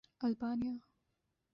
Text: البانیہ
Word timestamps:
البانیہ 0.25 0.75